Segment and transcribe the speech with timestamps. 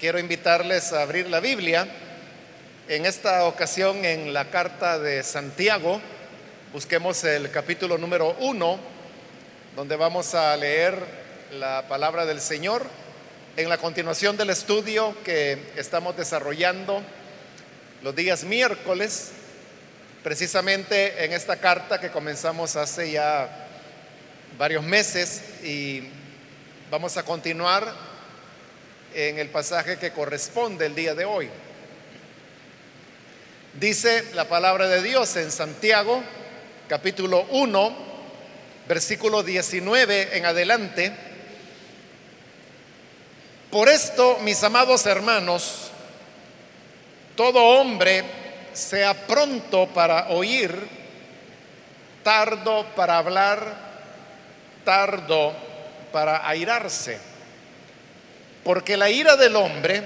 [0.00, 1.86] Quiero invitarles a abrir la Biblia,
[2.88, 6.00] en esta ocasión en la carta de Santiago,
[6.72, 8.78] busquemos el capítulo número uno,
[9.76, 10.98] donde vamos a leer
[11.52, 12.86] la palabra del Señor.
[13.58, 17.02] En la continuación del estudio que estamos desarrollando
[18.02, 19.32] los días miércoles,
[20.24, 23.66] precisamente en esta carta que comenzamos hace ya
[24.56, 26.08] varios meses y
[26.90, 28.09] vamos a continuar
[29.14, 31.48] en el pasaje que corresponde el día de hoy.
[33.74, 36.22] Dice la palabra de Dios en Santiago,
[36.88, 37.96] capítulo 1,
[38.88, 41.12] versículo 19 en adelante.
[43.70, 45.90] Por esto, mis amados hermanos,
[47.36, 48.24] todo hombre
[48.72, 50.74] sea pronto para oír,
[52.24, 53.76] tardo para hablar,
[54.84, 55.54] tardo
[56.12, 57.29] para airarse
[58.64, 60.02] porque la ira del hombre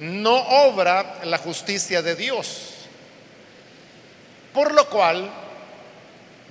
[0.00, 2.72] no obra la justicia de Dios.
[4.52, 5.30] Por lo cual,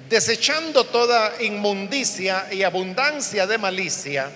[0.09, 4.29] desechando toda inmundicia y abundancia de malicia,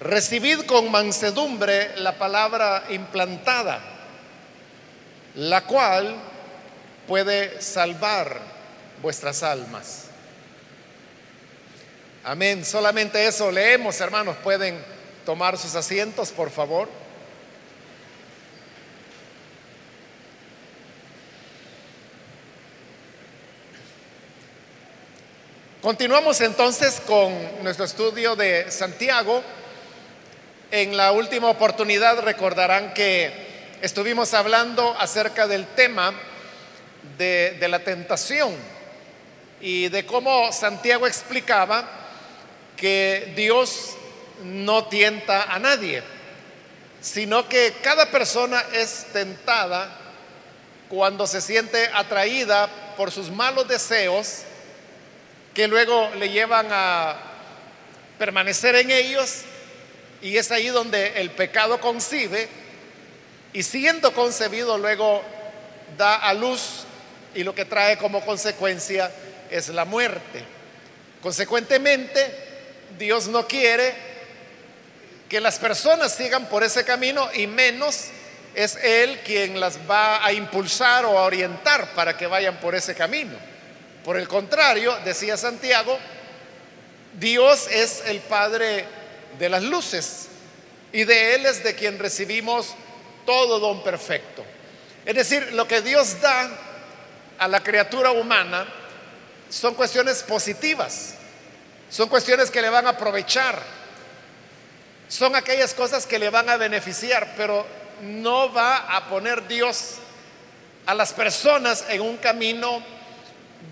[0.00, 3.80] recibid con mansedumbre la palabra implantada,
[5.36, 6.16] la cual
[7.06, 8.40] puede salvar
[9.02, 10.04] vuestras almas.
[12.24, 12.64] Amén.
[12.64, 14.36] Solamente eso leemos, hermanos.
[14.42, 14.95] Pueden
[15.26, 16.88] tomar sus asientos, por favor.
[25.82, 27.32] Continuamos entonces con
[27.64, 29.42] nuestro estudio de Santiago.
[30.70, 33.32] En la última oportunidad recordarán que
[33.82, 36.14] estuvimos hablando acerca del tema
[37.18, 38.54] de, la tentación
[39.60, 41.88] y de cómo Santiago explicaba
[42.76, 43.96] que Dios
[44.42, 46.02] no tienta a nadie,
[47.00, 49.88] sino que cada persona es tentada
[50.88, 54.42] cuando se siente atraída por sus malos deseos
[55.54, 57.16] que luego le llevan a
[58.18, 59.42] permanecer en ellos
[60.22, 62.48] y es ahí donde el pecado concibe
[63.52, 65.22] y siendo concebido luego
[65.96, 66.84] da a luz
[67.34, 69.10] y lo que trae como consecuencia
[69.50, 70.42] es la muerte.
[71.22, 72.46] Consecuentemente,
[72.98, 73.94] Dios no quiere
[75.28, 78.06] que las personas sigan por ese camino y menos
[78.54, 82.94] es Él quien las va a impulsar o a orientar para que vayan por ese
[82.94, 83.36] camino.
[84.04, 85.98] Por el contrario, decía Santiago,
[87.18, 88.84] Dios es el Padre
[89.38, 90.28] de las luces
[90.92, 92.74] y de Él es de quien recibimos
[93.26, 94.44] todo don perfecto.
[95.04, 96.50] Es decir, lo que Dios da
[97.38, 98.66] a la criatura humana
[99.50, 101.14] son cuestiones positivas,
[101.90, 103.60] son cuestiones que le van a aprovechar,
[105.08, 107.66] son aquellas cosas que le van a beneficiar, pero
[108.02, 109.94] no va a poner Dios
[110.86, 112.82] a las personas en un camino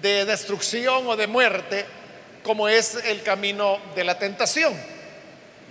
[0.00, 1.84] de destrucción o de muerte,
[2.43, 4.75] como es el camino de la tentación.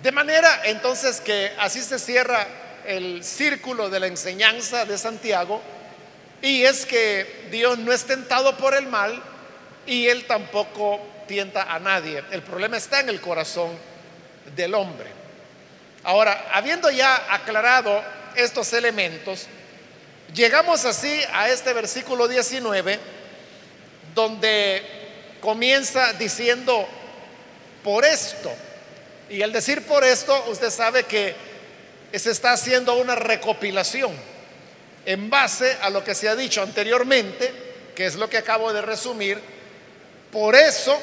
[0.02, 2.46] De manera entonces que así se cierra
[2.86, 5.62] el círculo de la enseñanza de Santiago,
[6.42, 9.22] y es que Dios no es tentado por el mal
[9.86, 12.22] y Él tampoco tienta a nadie.
[12.30, 13.70] El problema está en el corazón
[14.54, 15.23] del hombre.
[16.04, 18.04] Ahora, habiendo ya aclarado
[18.36, 19.46] estos elementos,
[20.34, 22.98] llegamos así a este versículo 19,
[24.14, 24.82] donde
[25.40, 26.86] comienza diciendo,
[27.82, 28.52] por esto,
[29.30, 31.34] y al decir por esto, usted sabe que
[32.12, 34.12] se está haciendo una recopilación
[35.06, 37.50] en base a lo que se ha dicho anteriormente,
[37.94, 39.40] que es lo que acabo de resumir,
[40.30, 40.98] por eso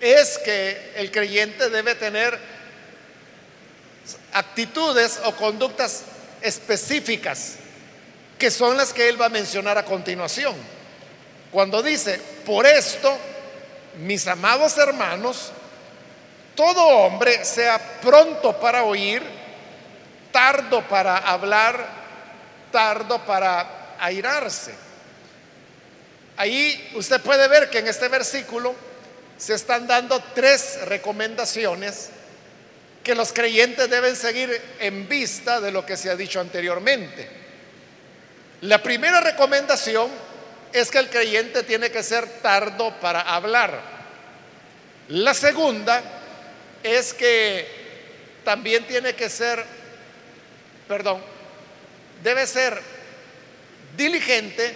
[0.00, 2.53] es que el creyente debe tener
[4.32, 6.02] actitudes o conductas
[6.40, 7.56] específicas
[8.38, 10.54] que son las que él va a mencionar a continuación.
[11.50, 13.16] Cuando dice, por esto,
[13.98, 15.52] mis amados hermanos,
[16.54, 19.22] todo hombre sea pronto para oír,
[20.32, 21.86] tardo para hablar,
[22.70, 24.74] tardo para airarse.
[26.36, 28.74] Ahí usted puede ver que en este versículo
[29.38, 32.10] se están dando tres recomendaciones
[33.04, 37.28] que los creyentes deben seguir en vista de lo que se ha dicho anteriormente.
[38.62, 40.10] La primera recomendación
[40.72, 43.78] es que el creyente tiene que ser tardo para hablar.
[45.08, 46.02] La segunda
[46.82, 47.68] es que
[48.42, 49.62] también tiene que ser,
[50.88, 51.20] perdón,
[52.22, 52.80] debe ser
[53.96, 54.74] diligente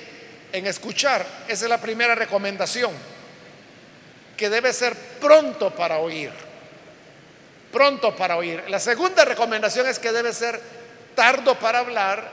[0.52, 1.26] en escuchar.
[1.48, 2.92] Esa es la primera recomendación,
[4.36, 6.47] que debe ser pronto para oír.
[7.72, 8.64] Pronto para oír.
[8.68, 10.60] La segunda recomendación es que debe ser
[11.14, 12.30] tardo para hablar.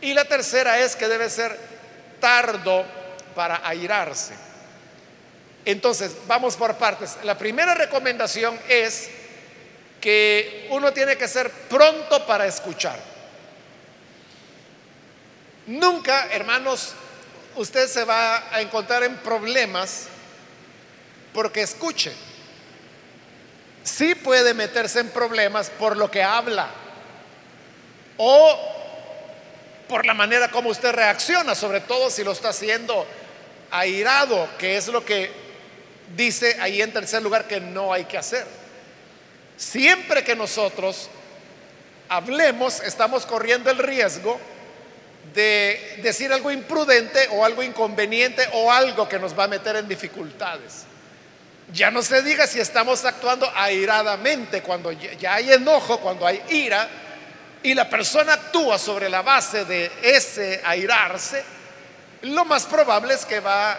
[0.00, 1.58] Y la tercera es que debe ser
[2.20, 2.84] tardo
[3.34, 4.34] para airarse.
[5.64, 7.16] Entonces, vamos por partes.
[7.24, 9.10] La primera recomendación es
[10.00, 12.98] que uno tiene que ser pronto para escuchar.
[15.66, 16.94] Nunca, hermanos,
[17.56, 20.06] usted se va a encontrar en problemas
[21.34, 22.12] porque escuche.
[23.88, 26.68] Sí puede meterse en problemas por lo que habla
[28.18, 28.58] o
[29.88, 33.06] por la manera como usted reacciona, sobre todo si lo está haciendo
[33.70, 35.30] airado, que es lo que
[36.14, 38.46] dice ahí en tercer lugar que no hay que hacer.
[39.56, 41.08] Siempre que nosotros
[42.10, 44.38] hablemos, estamos corriendo el riesgo
[45.32, 49.88] de decir algo imprudente o algo inconveniente o algo que nos va a meter en
[49.88, 50.87] dificultades.
[51.72, 56.88] Ya no se diga si estamos actuando airadamente, cuando ya hay enojo, cuando hay ira,
[57.62, 61.44] y la persona actúa sobre la base de ese airarse,
[62.22, 63.78] lo más probable es que va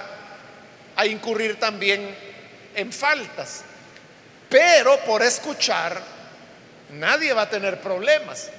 [0.96, 2.16] a incurrir también
[2.76, 3.64] en faltas.
[4.50, 6.02] Pero por escuchar,
[6.92, 8.50] nadie va a tener problemas.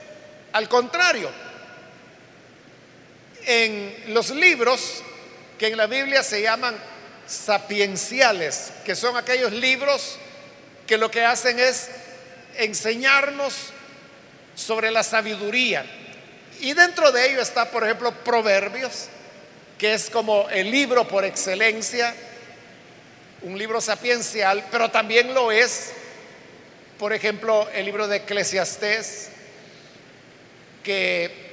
[0.52, 1.30] Al contrario,
[3.46, 5.02] en los libros
[5.58, 6.76] que en la Biblia se llaman
[7.30, 10.18] sapienciales, que son aquellos libros
[10.86, 11.88] que lo que hacen es
[12.56, 13.54] enseñarnos
[14.56, 15.86] sobre la sabiduría.
[16.60, 19.06] Y dentro de ello está, por ejemplo, Proverbios,
[19.78, 22.14] que es como el libro por excelencia,
[23.42, 25.92] un libro sapiencial, pero también lo es,
[26.98, 29.28] por ejemplo, el libro de Eclesiastés,
[30.82, 31.49] que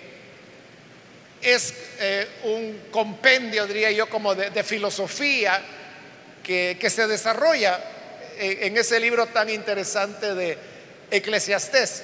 [1.42, 5.62] es eh, un compendio, diría yo, como de, filosofía
[6.44, 7.80] que, se desarrolla
[8.38, 10.58] en, en, ese libro tan interesante de
[11.12, 12.04] Eclesiastés.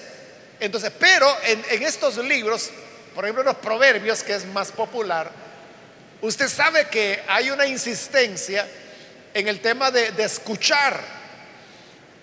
[0.59, 2.71] Entonces, pero en, estos libros,
[3.13, 5.29] por ejemplo, los proverbios, que es más popular,
[6.21, 8.67] usted sabe que hay una insistencia
[9.33, 10.99] en el tema de, de escuchar.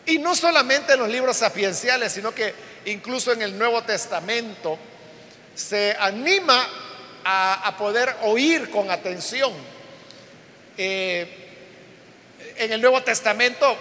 [0.06, 2.54] Y no solamente en los libros sapienciales, sino que
[2.86, 4.78] incluso en el Nuevo Testamento
[5.54, 6.66] se anima
[7.32, 9.52] a, poder oír con atención.
[10.76, 11.26] Eh,
[12.56, 13.76] en el Nuevo Testamento,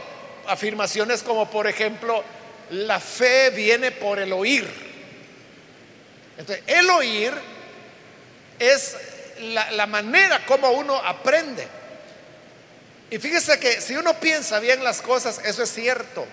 [0.47, 2.23] afirmaciones como por ejemplo,
[2.71, 4.67] la fe viene por el oír.
[6.37, 7.33] Entonces, el oír
[8.59, 8.95] es
[9.39, 11.67] la, la manera como uno aprende.
[13.09, 16.25] Y fíjese que si uno piensa bien las cosas, eso es cierto.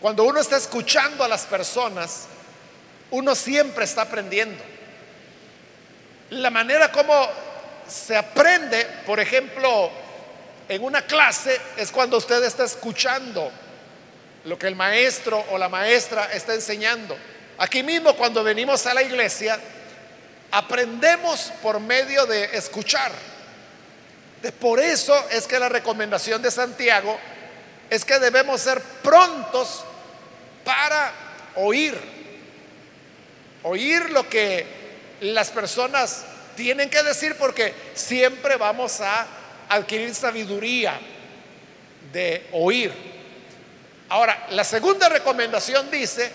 [0.00, 2.24] Cuando uno está escuchando a las personas,
[3.10, 4.79] uno siempre está aprendiendo.
[6.30, 7.28] La manera como
[7.88, 9.90] se aprende, por ejemplo,
[10.68, 13.50] en una clase es cuando usted está escuchando
[14.44, 17.16] lo que el maestro o la maestra está enseñando.
[17.58, 19.58] Aquí mismo cuando venimos a la iglesia,
[20.52, 23.10] aprendemos por medio de escuchar.
[24.60, 27.18] Por eso es que la recomendación de Santiago
[27.90, 29.84] es que debemos ser prontos
[30.64, 31.12] para
[31.56, 31.98] oír.
[33.64, 34.79] Oír lo que
[35.20, 36.24] las personas
[36.56, 39.26] tienen que decir porque siempre vamos a
[39.68, 40.98] adquirir sabiduría
[42.12, 42.92] de oír.
[44.08, 46.30] Ahora, la segunda recomendación dice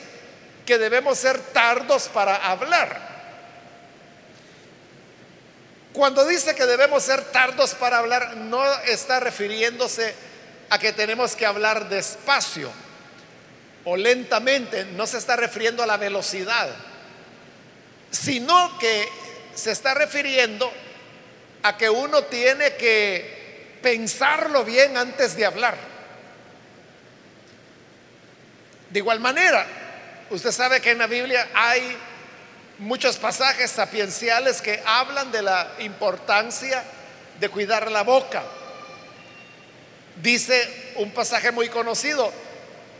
[0.66, 3.16] que debemos ser tardos para hablar.
[5.94, 10.14] Cuando dice que debemos ser tardos para hablar, no está refiriéndose
[10.70, 12.72] a que tenemos que hablar despacio
[13.86, 16.68] o lentamente, no se está refiriendo a la velocidad
[18.16, 19.08] sino que
[19.54, 20.72] se está refiriendo
[21.64, 25.76] a que uno tiene que pensarlo bien antes de hablar.
[28.90, 29.66] De igual manera,
[30.30, 31.98] usted sabe que en la Biblia hay
[32.80, 36.84] muchos pasajes sapienciales que hablan de la importancia
[37.40, 38.44] de cuidar la boca.
[40.22, 42.32] Dice un pasaje muy conocido,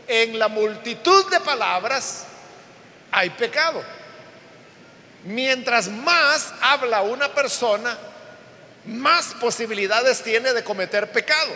[0.06, 2.24] en la multitud de palabras
[3.10, 3.82] hay pecado.
[5.24, 7.96] Mientras más habla una persona,
[8.84, 11.52] más posibilidades tiene de cometer pecado.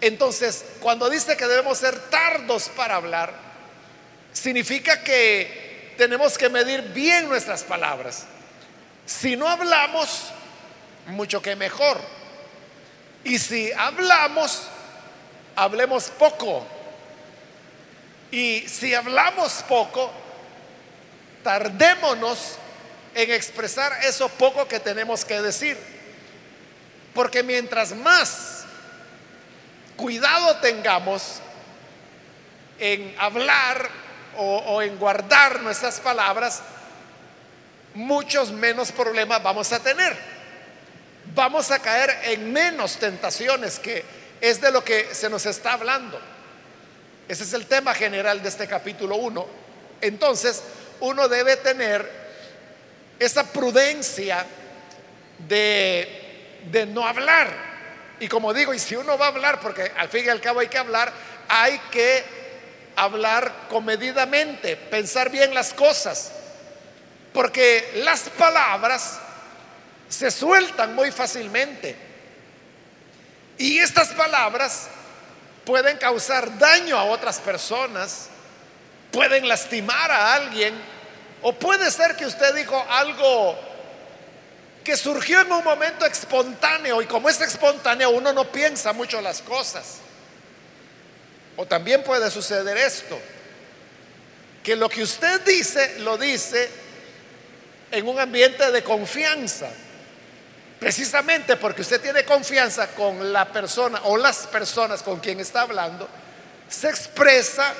[0.00, 3.32] Entonces, cuando dice que debemos ser tardos para hablar,
[4.32, 8.24] significa que tenemos que medir bien nuestras palabras.
[9.06, 10.30] Si no hablamos,
[11.06, 11.98] mucho que mejor.
[13.22, 14.68] Y si hablamos,
[15.56, 16.66] hablemos poco.
[18.30, 20.10] Y si hablamos poco,
[21.44, 22.56] tardémonos
[23.14, 25.78] en expresar eso poco que tenemos que decir.
[27.14, 28.64] Porque mientras más
[29.96, 31.40] cuidado tengamos,
[32.78, 33.88] en hablar
[34.36, 36.62] o, en guardar nuestras palabras,
[37.94, 40.16] muchos menos problemas vamos a tener.
[41.34, 44.04] Vamos a caer en menos tentaciones, que
[44.40, 46.20] es de lo que se nos está hablando.
[47.28, 49.46] Ese es el tema general de este capítulo 1.
[50.00, 50.62] Entonces,
[51.00, 52.10] uno debe tener
[53.18, 54.44] esa prudencia
[55.38, 57.74] de, de no hablar.
[58.20, 60.60] Y como digo, y si uno va a hablar, porque al fin y al cabo
[60.60, 61.12] hay que hablar,
[61.48, 62.24] hay que
[62.96, 66.32] hablar comedidamente, pensar bien las cosas.
[67.32, 69.18] Porque las palabras
[70.08, 71.96] se sueltan muy fácilmente.
[73.58, 74.88] Y estas palabras
[75.64, 78.28] pueden causar daño a otras personas,
[79.14, 80.74] pueden lastimar a alguien,
[81.42, 83.56] o puede ser que usted dijo algo
[84.82, 89.40] que surgió en un momento espontáneo y como es espontáneo uno no piensa mucho las
[89.40, 89.98] cosas.
[91.56, 93.16] O también puede suceder esto,
[94.64, 96.68] que lo que usted dice lo dice
[97.92, 99.70] en un ambiente de confianza.
[100.80, 106.08] Precisamente porque usted tiene confianza con la persona o las personas con quien está hablando,
[106.68, 107.72] se expresa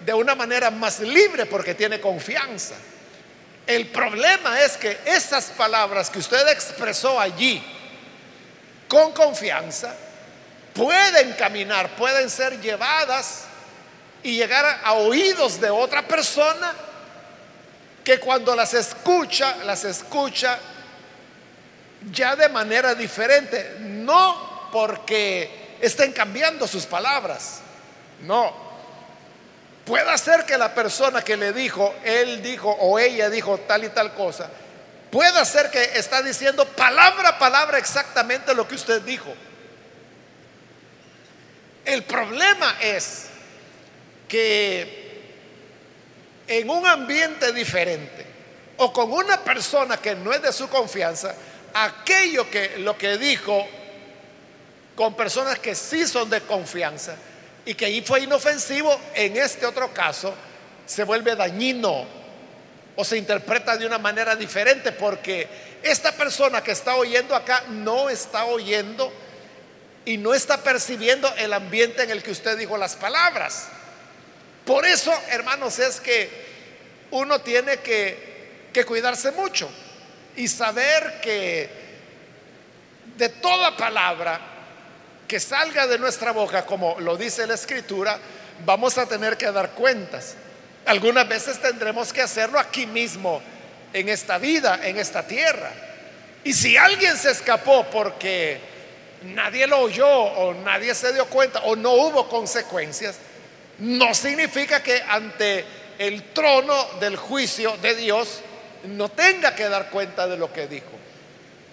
[0.00, 2.74] de una manera más libre porque tiene confianza.
[3.66, 7.62] El problema es que esas palabras que usted expresó allí
[8.88, 9.94] con confianza
[10.72, 13.44] pueden caminar, pueden ser llevadas
[14.22, 16.74] y llegar a oídos de otra persona
[18.04, 20.58] que cuando las escucha, las escucha
[22.12, 27.60] ya de manera diferente, no porque estén cambiando sus palabras,
[28.22, 28.65] no.
[29.86, 33.88] Puede ser que la persona que le dijo, él dijo o ella dijo tal y
[33.90, 34.50] tal cosa,
[35.12, 39.32] puede ser que está diciendo palabra a palabra exactamente lo que usted dijo.
[41.84, 43.26] El problema es
[44.26, 45.22] que
[46.48, 48.26] en un ambiente diferente
[48.78, 51.32] o con una persona que no es de su confianza,
[51.72, 53.64] aquello que lo que dijo
[54.96, 57.14] con personas que sí son de confianza
[57.66, 60.32] y que ahí fue inofensivo, en este otro caso
[60.86, 62.06] se vuelve dañino
[62.94, 65.48] o se interpreta de una manera diferente porque
[65.82, 69.12] esta persona que está oyendo acá no está oyendo
[70.04, 73.66] y no está percibiendo el ambiente en el que usted dijo las palabras.
[74.64, 76.46] Por eso, hermanos, es que
[77.10, 79.68] uno tiene que, que cuidarse mucho
[80.36, 81.68] y saber que
[83.16, 84.55] de toda palabra
[85.26, 88.18] que salga de nuestra boca, como lo dice la escritura,
[88.64, 90.34] vamos a tener que dar cuentas.
[90.86, 93.42] Algunas veces tendremos que hacerlo aquí mismo,
[93.92, 95.72] en esta vida, en esta tierra.
[96.44, 98.60] Y si alguien se escapó porque
[99.22, 103.16] nadie lo oyó o nadie se dio cuenta o no hubo consecuencias,
[103.78, 105.64] no significa que ante
[105.98, 108.40] el trono del juicio de Dios
[108.84, 110.86] no tenga que dar cuenta de lo que dijo.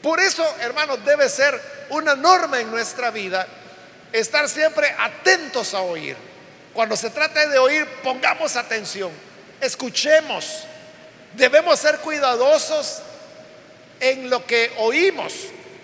[0.03, 3.47] Por eso, hermanos, debe ser una norma en nuestra vida
[4.11, 6.17] estar siempre atentos a oír.
[6.73, 9.11] Cuando se trate de oír, pongamos atención,
[9.61, 10.65] escuchemos.
[11.35, 13.01] Debemos ser cuidadosos
[14.01, 15.33] en lo que oímos.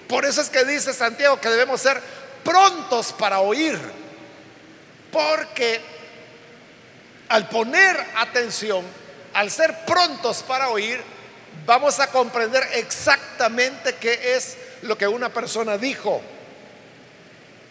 [0.10, 2.02] Por eso es que dice Santiago que debemos ser
[2.44, 3.80] prontos para oír.
[5.14, 5.80] Porque
[7.30, 8.84] al poner atención,
[9.34, 11.02] al ser prontos para oír,
[11.66, 16.22] vamos a comprender exactamente qué es lo que una persona dijo.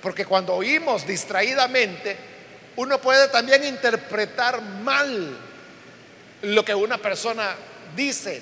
[0.02, 2.16] Porque cuando oímos distraídamente,
[2.76, 5.36] uno puede también interpretar mal
[6.42, 7.54] lo que una persona
[7.96, 8.40] dice.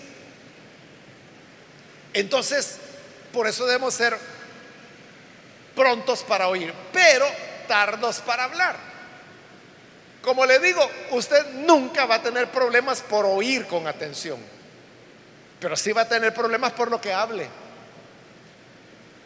[2.13, 2.79] Entonces,
[3.33, 4.19] por eso debemos ser
[5.75, 7.27] prontos para oír, pero
[7.67, 8.77] tardos para hablar.
[10.23, 10.81] Como le digo,
[11.13, 14.56] usted nunca va a tener problemas por oír con atención.
[15.61, 17.49] Pero sí va a tener problemas por lo que hable.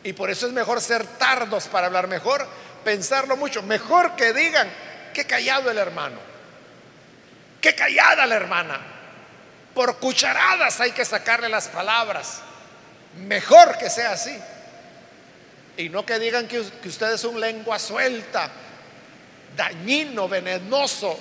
[0.02, 2.46] Y por eso es mejor ser tardos para hablar, mejor
[2.84, 4.70] pensarlo mucho, mejor que digan,
[5.12, 6.18] qué callado el hermano,
[7.60, 8.80] qué callada la hermana.
[9.74, 12.40] Por cucharadas hay que sacarle las palabras.
[13.18, 14.36] Mejor que sea así.
[15.76, 18.50] Y no que digan que, que usted es un lengua suelta,
[19.56, 21.18] dañino, venenoso.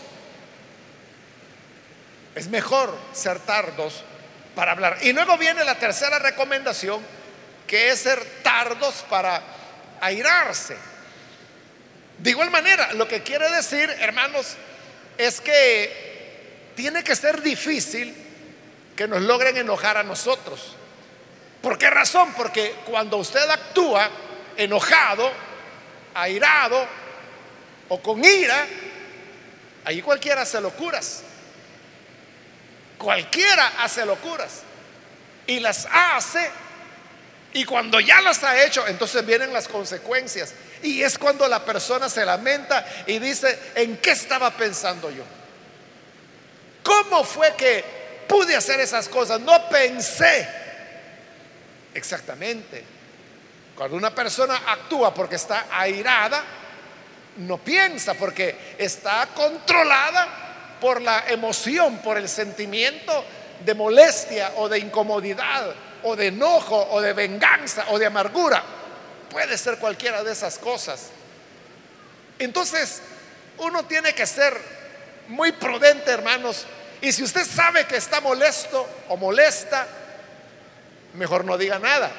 [2.34, 4.04] Es mejor ser tardos
[5.01, 7.01] Y luego viene la tercera recomendación,
[7.68, 9.42] que es ser tardos para
[10.01, 10.75] airarse.
[12.18, 14.56] De igual manera, lo que quiere decir, hermanos,
[15.18, 18.16] es que tiene que ser difícil
[18.96, 20.75] que nos logren enojar a nosotros.
[21.62, 22.34] ¿Por qué razón?
[22.34, 24.10] Porque cuando usted actúa
[24.58, 25.32] enojado,
[26.13, 26.86] airado
[27.89, 28.66] o con ira,
[29.86, 31.24] Ahí cualquiera hace locuras.
[33.00, 34.62] Cualquiera hace locuras.
[35.48, 36.51] Y las hace.
[37.53, 40.53] Y cuando ya las ha hecho, entonces vienen las consecuencias.
[40.84, 45.24] Y es cuando la persona se lamenta y dice, ¿en qué estaba pensando yo?
[46.84, 47.84] ¿Cómo fue que
[48.27, 49.39] pude hacer esas cosas?
[49.39, 50.48] No pensé.
[51.94, 52.84] Exactamente.
[53.75, 56.44] Cuando una persona actúa porque está airada,
[57.38, 60.49] no piensa porque está controlada
[60.79, 63.24] por la emoción, por el sentimiento
[63.65, 68.63] de molestia o de incomodidad o de enojo o de venganza o de amargura.
[69.29, 71.09] Puede ser cualquiera de esas cosas.
[72.39, 73.01] Entonces,
[73.57, 74.57] uno tiene que ser
[75.27, 76.65] muy prudente, hermanos.
[77.01, 79.88] Y si usted sabe que está molesto o molesta,
[81.13, 82.12] mejor no diga nada.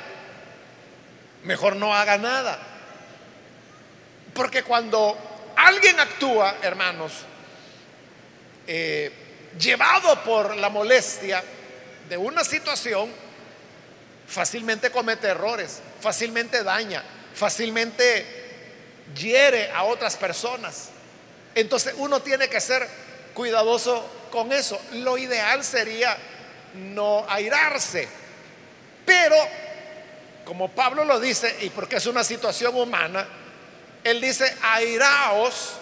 [1.45, 2.59] Mejor no haga nada.
[4.35, 5.17] Porque cuando
[5.57, 7.13] alguien actúa, hermanos,
[8.67, 9.11] eh,
[9.59, 11.43] llevado por la molestia
[12.09, 13.11] de una situación,
[14.27, 17.03] fácilmente comete errores, fácilmente daña,
[17.35, 18.27] fácilmente
[19.17, 20.91] hiere a otras personas.
[21.55, 22.87] Entonces uno tiene que ser
[23.35, 24.81] cuidadoso con eso.
[24.93, 26.17] Lo ideal sería
[26.75, 28.09] no airarse.
[29.05, 29.37] Pero,
[30.45, 33.27] como Pablo lo dice, y porque es una situación humana,
[34.05, 35.73] él dice, airaos,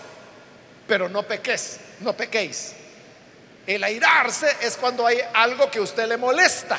[0.86, 2.72] pero no pequéis, no pequéis.
[3.66, 6.78] El airarse es cuando hay algo que usted le molesta.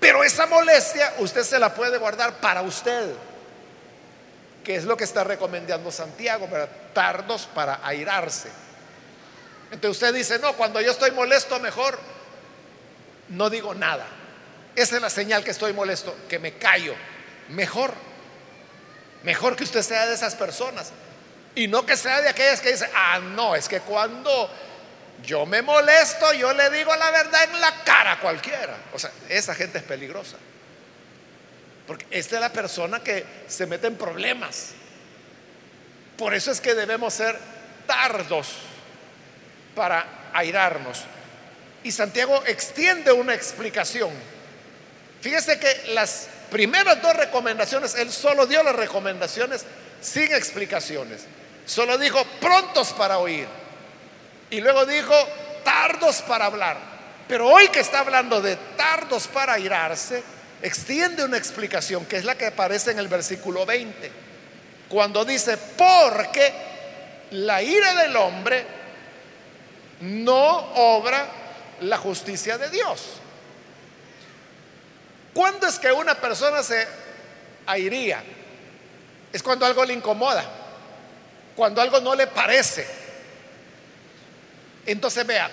[0.00, 3.12] Pero esa molestia usted se la puede guardar para usted,
[4.62, 8.50] que es lo que está recomendando Santiago, para tardos para airarse.
[9.70, 11.98] Entonces usted dice, no, cuando yo estoy molesto mejor
[13.28, 14.06] no digo nada.
[14.76, 16.94] Esa es la señal que estoy molesto, que me callo.
[17.48, 17.94] Mejor
[19.24, 20.92] Mejor que usted sea de esas personas.
[21.54, 24.50] Y no que sea de aquellas que dicen, ah, no, es que cuando
[25.24, 28.76] yo me molesto, yo le digo la verdad en la cara a cualquiera.
[28.92, 30.36] O sea, esa gente es peligrosa.
[31.86, 34.70] Porque esta es la persona que se mete en problemas.
[36.16, 37.38] Por eso es que debemos ser
[37.86, 38.48] tardos
[39.74, 41.02] para airarnos.
[41.82, 44.10] Y Santiago extiende una explicación.
[45.20, 49.64] Fíjese que las primeras dos recomendaciones, él solo dio las recomendaciones
[50.00, 51.22] sin explicaciones.
[51.66, 53.46] Solo dijo prontos para oír.
[54.50, 55.14] Y luego dijo
[55.64, 56.76] tardos para hablar.
[57.26, 60.22] Pero hoy que está hablando de tardos para irarse,
[60.62, 64.12] extiende una explicación que es la que aparece en el versículo 20.
[64.88, 66.52] Cuando dice, porque
[67.30, 68.64] la ira del hombre
[70.00, 71.26] no obra
[71.80, 73.20] la justicia de Dios.
[75.32, 76.86] ¿Cuándo es que una persona se
[77.66, 78.22] airía?
[79.32, 80.44] Es cuando algo le incomoda,
[81.56, 82.86] cuando algo no le parece.
[84.86, 85.50] Entonces vea,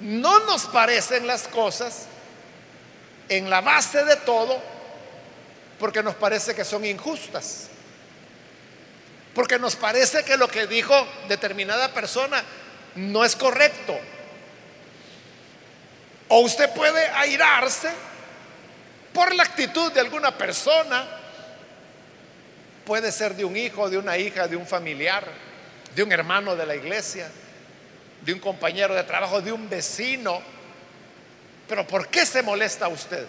[0.00, 2.06] no nos parecen las cosas
[3.28, 4.60] en la base de todo
[5.78, 7.68] porque nos parece que son injustas.
[9.34, 10.94] Porque nos parece que lo que dijo
[11.28, 12.42] determinada persona
[12.96, 13.98] no es correcto.
[16.28, 17.90] O usted puede airarse
[19.12, 21.19] por la actitud de alguna persona,
[22.90, 25.24] puede ser de un hijo, de una hija, de un familiar,
[25.94, 27.30] de un hermano de la iglesia,
[28.20, 30.42] de un compañero de trabajo, de un vecino.
[31.68, 33.24] Pero ¿por qué se molesta usted?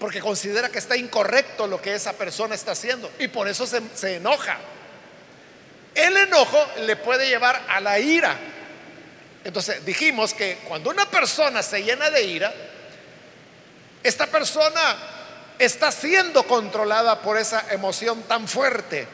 [0.00, 3.80] Porque considera que está incorrecto lo que esa persona está haciendo y por eso se,
[3.94, 4.58] se enoja.
[5.94, 8.36] El enojo le puede llevar a la ira.
[9.44, 12.52] Entonces dijimos que cuando una persona se llena de ira,
[14.02, 15.13] esta persona
[15.58, 19.06] está siendo controlada por esa emoción tan fuerte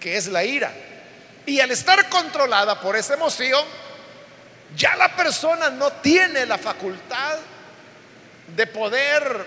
[0.00, 0.72] que es la ira.
[1.46, 3.64] Y al estar controlada por esa emoción,
[4.76, 7.38] ya la persona no tiene la facultad
[8.54, 9.46] de poder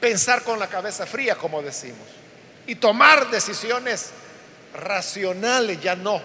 [0.00, 2.06] pensar con la cabeza fría, como decimos,
[2.66, 4.10] y tomar decisiones
[4.74, 6.20] racionales, ya no.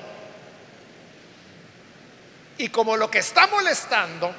[2.58, 4.34] Y como lo que está molestando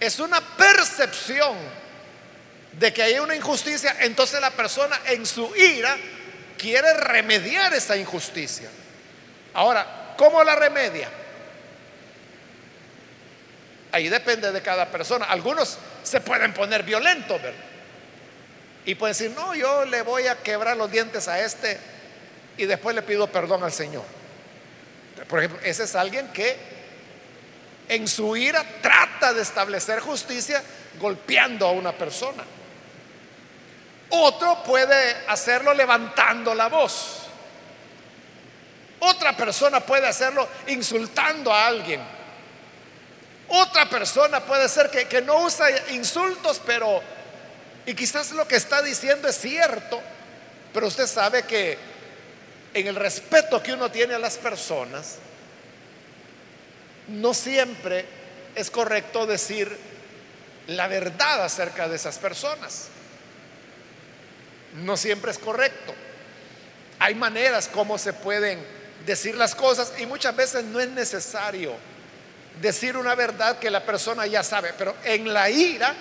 [0.00, 1.56] es una percepción
[2.72, 5.96] de que hay una injusticia, entonces la persona en su ira
[6.56, 8.68] quiere remediar esa injusticia.
[9.54, 11.08] Ahora, ¿cómo la remedia?
[13.90, 15.24] Ahí depende de cada persona.
[15.26, 17.60] Algunos se pueden poner violentos, ¿verdad?
[18.84, 21.78] Y pueden decir, no, yo le voy a quebrar los dientes a este
[22.56, 24.04] y después le pido perdón al Señor.
[25.28, 26.56] Por ejemplo, ese es alguien que
[27.88, 30.62] en su ira trata de establecer justicia
[30.98, 32.44] golpeando a una persona.
[34.10, 37.22] Otro puede hacerlo levantando la voz.
[39.00, 42.00] Otra persona puede hacerlo insultando a alguien.
[43.48, 47.00] Otra persona puede ser que, que no usa insultos, pero,
[47.86, 50.00] y quizás lo que está diciendo es cierto,
[50.74, 51.78] pero usted sabe que
[52.74, 55.16] en el respeto que uno tiene a las personas,
[57.08, 58.04] no siempre
[58.54, 59.76] es correcto decir
[60.68, 62.88] la verdad acerca de esas personas.
[64.74, 65.94] No siempre es correcto.
[66.98, 68.58] Hay maneras como se pueden
[69.06, 71.74] decir las cosas y muchas veces no es necesario
[72.60, 75.94] decir una verdad que la persona ya sabe, pero en la ira,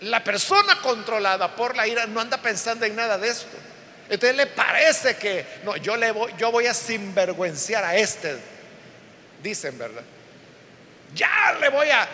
[0.00, 3.56] la persona controlada por la ira no anda pensando en nada de esto.
[4.08, 8.38] Entonces le parece que no, yo le voy, yo voy a sinvergüenciar a este,
[9.44, 10.02] dicen, ¿verdad?
[11.14, 12.08] Ya le voy a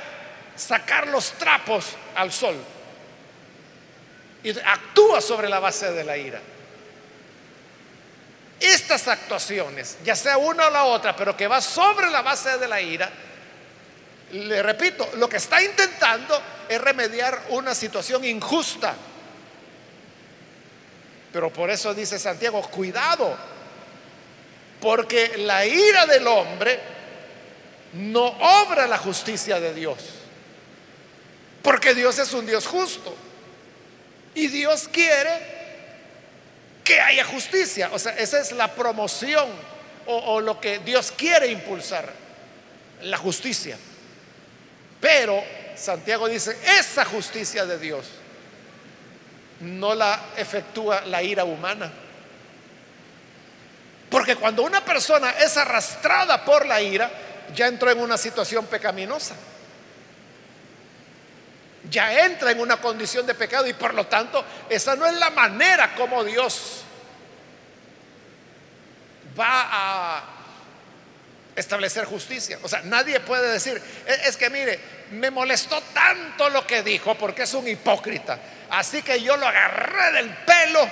[0.57, 2.57] sacar los trapos al sol.
[4.43, 6.41] Y actúa sobre la base de la ira.
[8.59, 12.69] Estas actuaciones, ya sea una o la otra, pero que va sobre la base de
[12.69, 13.11] la ira,
[14.33, 18.95] le repito, lo que está intentando es remediar una situación injusta.
[21.33, 23.37] Pero por eso dice Santiago, cuidado,
[24.81, 27.00] porque la ira del hombre
[27.93, 29.99] no obra la justicia de Dios.
[31.63, 33.15] Porque Dios es un Dios justo.
[34.35, 35.61] Y Dios quiere
[36.85, 37.91] que haya justicia.
[37.93, 39.49] O sea, esa es la promoción
[40.07, 42.11] o, lo que Dios quiere impulsar,
[43.03, 43.77] la justicia.
[45.01, 45.43] Pero
[45.77, 48.07] Santiago dice, esa justicia de Dios
[49.61, 51.93] no la efectúa la ira humana.
[54.11, 57.11] Porque cuando una persona es arrastrada por la ira,
[57.55, 59.35] ya entró en una situación pecaminosa
[61.89, 65.31] ya entra en una condición de pecado y por lo tanto esa no es la
[65.31, 66.83] manera como Dios
[69.39, 70.25] va a
[71.57, 72.59] establecer justicia.
[72.63, 74.79] O sea, nadie puede decir, e-, es que mire,
[75.13, 78.39] me molestó tanto lo que dijo porque es un hipócrita.
[78.71, 80.89] Así que yo lo agarré del pelo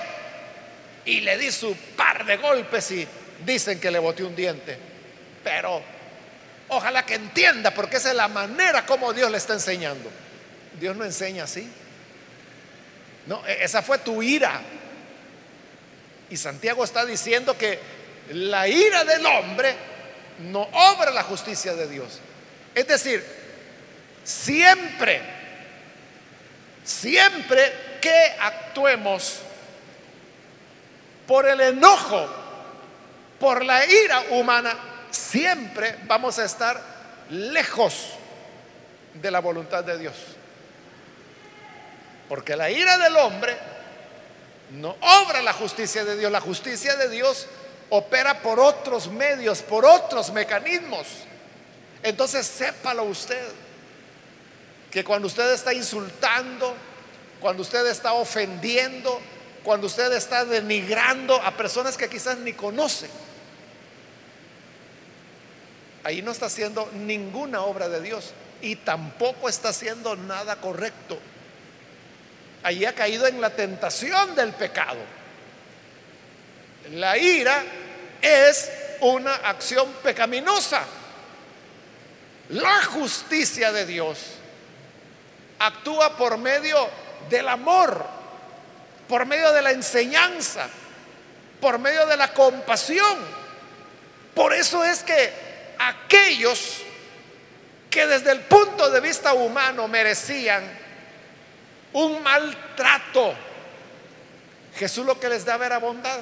[1.05, 3.07] y le di su par de golpes y
[3.45, 4.77] dicen que le boté un diente.
[5.43, 5.81] Pero
[6.69, 10.09] ojalá que entienda porque esa es la manera como Dios le está enseñando.
[10.79, 11.69] Dios no enseña así.
[13.25, 14.61] No, e-, esa fue tu ira.
[16.29, 17.79] Y Santiago está diciendo que
[18.31, 19.75] la ira del hombre
[20.51, 22.19] no obra la justicia de Dios.
[22.75, 23.25] Es decir,
[24.23, 25.21] siempre,
[26.83, 29.39] siempre que actuemos
[31.27, 32.27] por el enojo,
[33.39, 34.75] por la ira humana,
[35.11, 36.81] siempre vamos a estar
[37.29, 38.09] lejos
[39.13, 40.15] de la voluntad de Dios.
[42.27, 43.57] Porque la ira del hombre
[44.71, 46.31] no obra la justicia de Dios.
[46.31, 47.47] La justicia de Dios
[47.89, 51.07] opera por otros medios, por otros mecanismos.
[52.03, 53.47] Entonces sépalo usted,
[54.91, 56.75] que cuando usted está insultando,
[57.39, 59.19] cuando usted está ofendiendo,
[59.63, 63.09] cuando usted está denigrando a personas que quizás ni conoce,
[66.03, 71.17] ahí no está haciendo ninguna obra de Dios y tampoco está haciendo nada correcto
[72.63, 74.99] allí ha caído en la tentación del pecado.
[76.91, 77.63] La ira
[78.21, 80.83] es una acción pecaminosa.
[82.49, 84.19] La justicia de Dios
[85.59, 86.89] actúa por medio
[87.29, 88.05] del amor,
[89.07, 90.67] por medio de la enseñanza,
[91.61, 93.17] por medio de la compasión.
[94.33, 95.48] Por eso es que
[95.79, 96.83] aquellos
[97.89, 100.63] que desde el punto de vista humano merecían
[101.93, 103.33] un maltrato.
[104.75, 106.19] Jesús lo que les daba era bondad.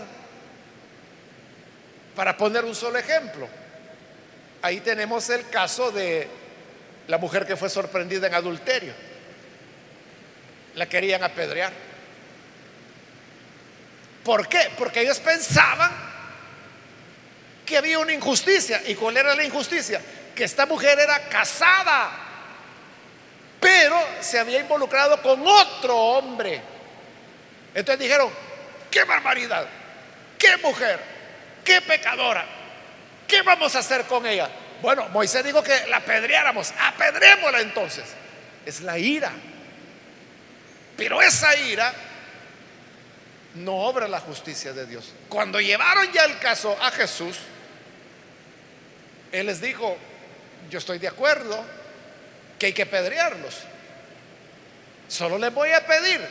[2.15, 3.47] Para poner un solo ejemplo,
[4.61, 6.27] ahí tenemos el caso de
[7.07, 8.93] la mujer que fue sorprendida en adulterio.
[10.75, 11.73] La querían apedrear.
[14.23, 14.71] ¿Por qué?
[14.77, 16.06] Porque ellos pensaban
[17.67, 18.81] que había una injusticia.
[18.87, 20.01] ¿Y cuál era la injusticia?
[20.33, 22.23] Que esta mujer era casada
[23.59, 26.61] pero se había involucrado con otro hombre.
[27.73, 28.31] Entonces dijeron,
[28.89, 29.67] qué barbaridad,
[30.37, 30.99] qué mujer,
[31.63, 32.45] qué pecadora,
[33.27, 34.49] ¿qué vamos a hacer con ella?
[34.81, 38.05] Bueno, Moisés dijo que la apedreáramos, apedrémosla entonces.
[38.65, 39.31] Es la ira.
[40.95, 41.93] Pero esa ira
[43.55, 45.13] no obra la justicia de Dios.
[45.29, 47.37] Cuando llevaron ya el caso a Jesús,
[49.31, 49.97] Él les dijo,
[50.69, 51.63] yo estoy de acuerdo,
[52.57, 53.55] que hay que pedrearlos.
[55.07, 56.21] Solo les voy a pedir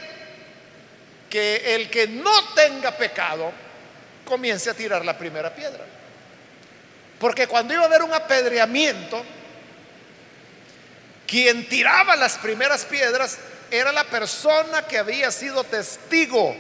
[1.31, 3.53] que el que no tenga pecado
[4.25, 5.85] comience a tirar la primera piedra.
[7.19, 9.25] Porque cuando iba a haber un apedreamiento,
[11.27, 13.39] quien tiraba las primeras piedras
[13.71, 16.55] era la persona que había sido testigo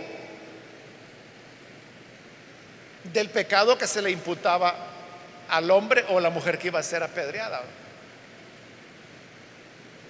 [3.04, 4.74] del pecado que se le imputaba
[5.48, 7.62] al hombre o la mujer que iba a ser apedreada.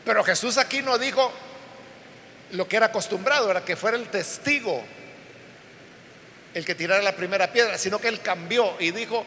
[0.05, 1.33] Pero Jesús aquí no dijo
[2.53, 4.83] lo que era acostumbrado, era que fuera el testigo
[6.57, 9.27] el que tirara la primera piedra, sino que él cambió y dijo,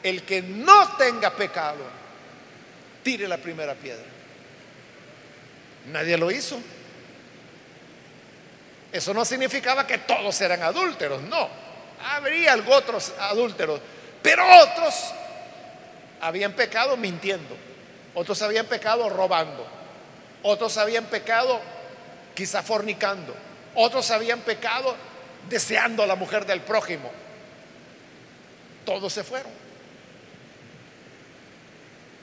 [0.00, 1.82] el que no tenga pecado,
[3.02, 4.04] tire la primera piedra.
[5.86, 6.56] Nadie lo hizo.
[8.92, 11.48] Eso no significaba que todos eran adúlteros, no.
[12.00, 13.80] Habría otros adúlteros,
[14.22, 14.94] pero otros
[16.20, 17.56] habían pecado mintiendo,
[18.14, 19.66] otros habían pecado robando,
[20.42, 21.60] otros habían pecado
[22.34, 23.34] quizá fornicando,
[23.74, 24.94] otros habían pecado
[25.48, 27.10] deseando a la mujer del prójimo.
[28.84, 29.52] Todos se fueron.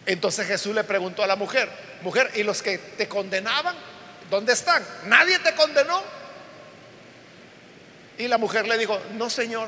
[0.05, 1.69] Entonces Jesús le preguntó a la mujer,
[2.01, 3.75] mujer, ¿y los que te condenaban?
[4.29, 4.83] ¿Dónde están?
[5.05, 6.01] ¿Nadie te condenó?
[8.17, 9.67] Y la mujer le dijo, no Señor,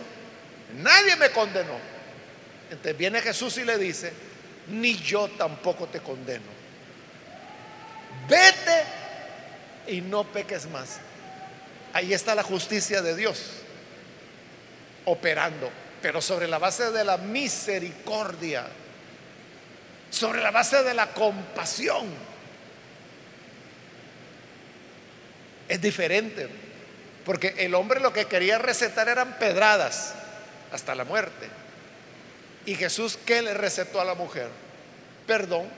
[0.75, 1.96] nadie me condenó.
[2.69, 4.11] Entonces viene Jesús y le dice,
[4.67, 6.57] ni yo tampoco te condeno.
[8.27, 8.83] Vete
[9.87, 10.99] y no peques más.
[11.93, 13.61] Ahí está la justicia de Dios
[15.05, 18.67] operando, pero sobre la base de la misericordia,
[20.09, 22.05] sobre la base de la compasión.
[25.69, 26.49] Es diferente,
[27.25, 30.13] porque el hombre lo que quería recetar eran pedradas
[30.71, 31.47] hasta la muerte.
[32.67, 34.49] ¿Y Jesús qué le recetó a la mujer?
[35.25, 35.69] Perdón,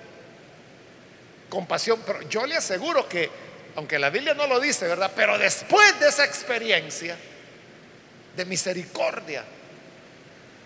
[1.48, 2.02] compasión.
[2.04, 3.30] Pero yo le aseguro que,
[3.76, 5.12] aunque la Biblia no lo dice, ¿verdad?
[5.16, 7.16] Pero después de esa experiencia
[8.36, 9.44] de misericordia,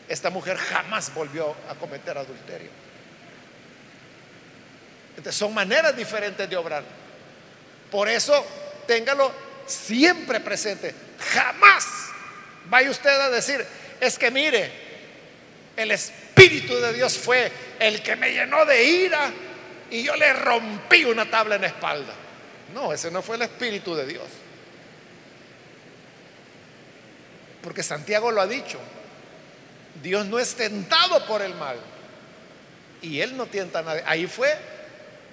[0.07, 2.71] esta mujer jamás volvió a cometer adulterio.
[5.09, 6.85] Entonces son maneras diferentes de obrar.
[7.91, 8.45] Por eso
[8.87, 9.29] téngalo
[9.65, 10.95] siempre presente.
[11.33, 11.85] Jamás
[12.69, 13.65] vaya usted a decir,
[13.99, 14.82] es que mire,
[15.75, 19.31] el Espíritu de Dios fue el que me llenó de ira
[19.89, 22.13] y yo le rompí una tabla en la espalda.
[22.73, 24.27] No, ese no fue el Espíritu de Dios.
[27.61, 28.79] Porque Santiago lo ha dicho.
[30.01, 31.77] Dios no es tentado por el mal.
[33.01, 34.03] Y Él no tienta a nadie.
[34.05, 34.55] Ahí fue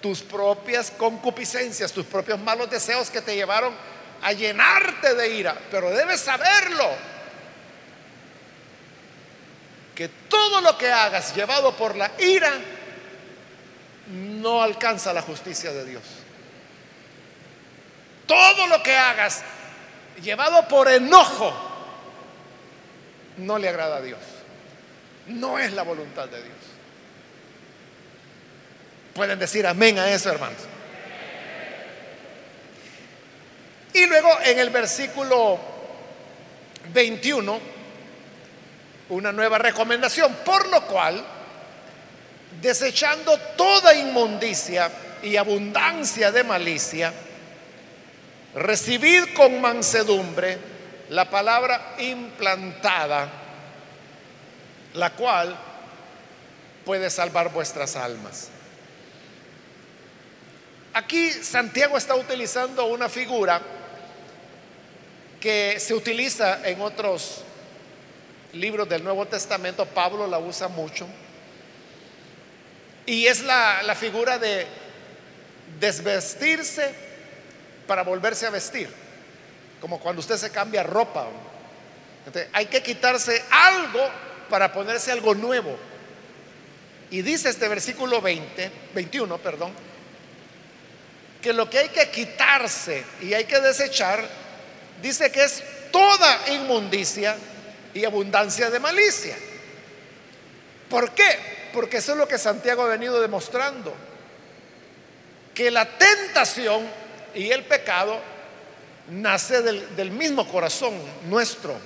[0.00, 3.74] tus propias concupiscencias, tus propios malos deseos que te llevaron
[4.22, 5.56] a llenarte de ira.
[5.70, 6.88] Pero debes saberlo
[10.00, 12.58] que todo lo que hagas llevado por la ira
[14.06, 16.02] no alcanza la justicia de Dios.
[18.24, 19.42] Todo lo que hagas
[20.22, 21.52] llevado por enojo
[23.36, 24.20] no le agrada a Dios.
[25.26, 26.56] No es la voluntad de Dios.
[29.12, 30.62] Pueden decir amén a eso, hermanos.
[33.92, 35.60] Y luego en el versículo
[36.90, 37.69] 21
[39.10, 41.22] una nueva recomendación, por lo cual,
[42.60, 44.90] desechando toda inmundicia
[45.22, 47.12] y abundancia de malicia,
[48.54, 50.58] recibid con mansedumbre
[51.10, 53.28] la palabra implantada,
[54.94, 55.56] la cual
[56.84, 58.48] puede salvar vuestras almas.
[60.92, 63.60] Aquí Santiago está utilizando una figura
[65.40, 67.44] que se utiliza en otros
[68.52, 71.06] libros del Nuevo Testamento, Pablo la usa mucho.
[73.06, 74.66] Y es la, figura de
[75.78, 76.94] desvestirse
[77.86, 78.88] para volverse a vestir.
[79.80, 81.26] Como cuando usted se cambia ropa.
[82.52, 84.00] hay que quitarse algo
[84.48, 85.76] para ponerse algo nuevo.
[87.10, 89.72] Y dice este versículo 20, 21, perdón,
[91.42, 94.22] que lo que hay que quitarse y hay que desechar,
[95.02, 97.36] dice que es toda inmundicia
[97.94, 99.36] y abundancia de malicia.
[100.88, 101.70] ¿Por qué?
[101.72, 103.94] Porque eso es lo que Santiago ha venido demostrando.
[105.54, 106.86] Que la tentación
[107.34, 108.20] y el pecado
[109.10, 110.94] nace del, mismo corazón
[111.28, 111.76] nuestro,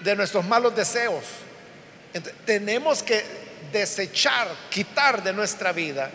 [0.00, 1.24] de nuestros malos deseos.
[2.44, 3.24] tenemos que
[3.72, 6.10] desechar, quitar de nuestra vida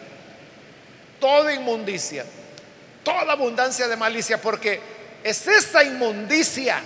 [1.19, 2.25] toda inmundicia,
[3.03, 4.79] toda abundancia de malicia, porque
[5.23, 6.81] es esa inmundicia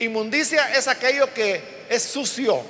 [0.00, 2.62] Inmundicia es aquello que es sucio.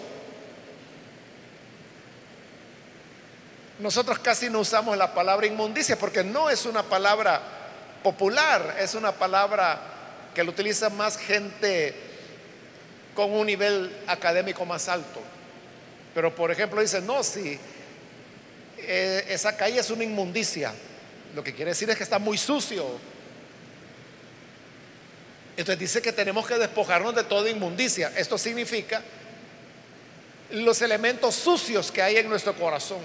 [3.79, 7.41] Nosotros casi no usamos la palabra inmundicia porque no es una palabra
[8.03, 9.81] popular, es una palabra
[10.35, 11.95] que lo utiliza más gente
[13.15, 15.21] con un nivel académico más alto.
[16.15, 17.59] Pero por ejemplo dice, no, si
[18.79, 20.73] eh, esa calle es una inmundicia,
[21.35, 22.85] lo que quiere decir es que está muy sucio.
[25.59, 28.13] Entonces dice que tenemos que despojarnos de toda inmundicia.
[28.17, 29.03] Esto significa
[30.51, 33.01] los elementos sucios que hay en nuestro corazón.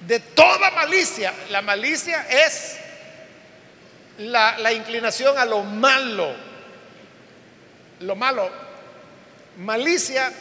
[0.00, 1.34] De toda malicia.
[1.50, 2.76] La malicia es
[4.16, 6.34] la, inclinación a lo malo.
[8.00, 8.48] Lo malo.
[9.58, 10.32] Malicia,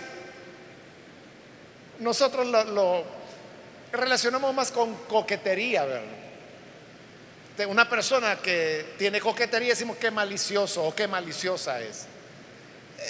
[1.99, 3.03] nosotros lo,
[3.91, 6.20] relacionamos más con coquetería, ¿verdad?
[7.67, 12.05] Una persona que tiene coquetería decimos que malicioso o qué maliciosa es.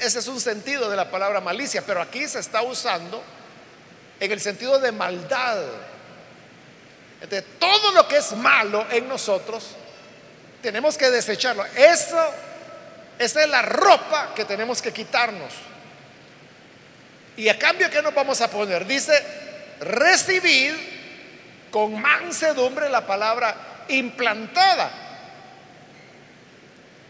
[0.02, 3.24] Ese es un sentido de la palabra malicia, pero aquí se está usando
[4.20, 5.58] en el sentido de maldad.
[7.30, 9.76] De todo lo que es malo en nosotros,
[10.62, 11.66] tenemos que desecharlo.
[11.76, 12.20] Eso,
[13.20, 15.54] esa es la ropa que tenemos que quitarnos.
[17.38, 18.86] Y a cambio, ¿qué nos vamos a poner?
[18.86, 19.14] Dice,
[19.82, 24.92] recibir con mansedumbre la palabra implantada.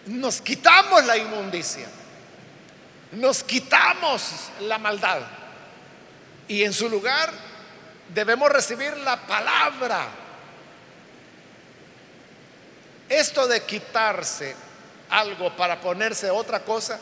[0.07, 1.87] Nos quitamos la inmundicia
[3.11, 5.21] nos quitamos la maldad
[6.47, 7.31] y en su lugar
[8.13, 10.07] debemos recibir la palabra.
[13.09, 14.55] Esto de quitarse
[15.09, 16.99] algo para ponerse otra cosa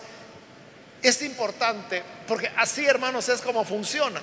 [1.01, 4.19] es importante porque así hermanos es como funciona.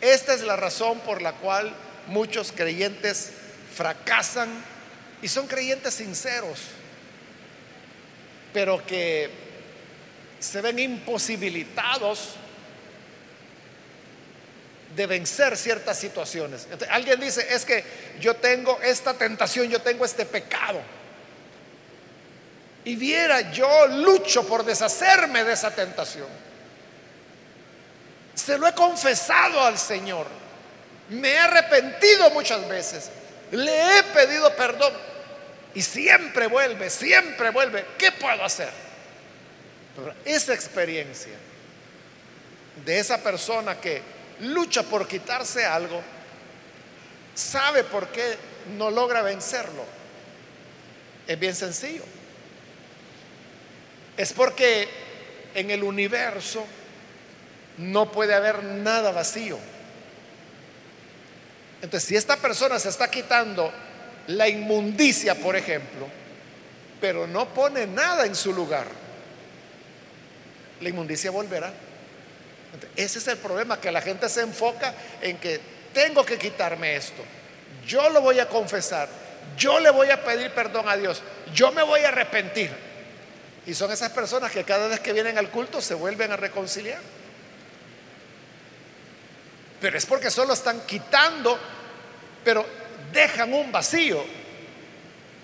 [0.00, 1.72] Esta es la razón por la cual
[2.08, 3.32] muchos creyentes
[3.80, 4.50] fracasan
[5.22, 6.58] y son creyentes sinceros,
[8.52, 9.30] pero que
[10.38, 12.34] se ven imposibilitados
[14.94, 16.68] de vencer ciertas situaciones.
[16.90, 17.82] alguien dice, es que
[18.20, 20.82] yo tengo esta tentación, yo tengo este pecado.
[22.84, 26.28] Y viera, yo lucho por deshacerme de esa tentación.
[28.34, 30.26] Se lo he confesado al Señor.
[31.08, 33.10] Me he arrepentido muchas veces.
[33.52, 34.92] Le he pedido perdón.
[35.74, 37.84] Y siempre vuelve, siempre vuelve.
[37.98, 38.70] ¿Qué puedo hacer?
[40.24, 41.34] esa experiencia
[42.84, 44.00] de esa persona que
[44.40, 46.00] lucha por quitarse algo,
[47.34, 48.36] sabe por qué
[48.76, 49.84] no logra vencerlo.
[51.26, 52.04] Es bien sencillo.
[54.16, 54.88] Es porque
[55.54, 56.64] en el universo
[57.78, 59.58] no puede haber nada vacío.
[61.82, 63.72] Entonces, si esta persona se está quitando
[64.26, 66.06] la inmundicia, por ejemplo,
[67.00, 68.86] pero no pone nada en su lugar,
[70.80, 71.72] la inmundicia volverá.
[72.94, 75.60] Ese es el problema, que la gente se enfoca en que
[75.92, 77.22] tengo que quitarme esto.
[77.86, 79.08] Yo lo voy a confesar.
[79.56, 81.22] Yo le voy a pedir perdón a Dios.
[81.54, 82.70] Yo me voy a arrepentir.
[83.66, 87.00] Y son esas personas que cada vez que vienen al culto se vuelven a reconciliar.
[89.80, 91.58] Pero es porque solo están quitando,
[92.44, 92.66] pero
[93.12, 94.24] dejan un vacío.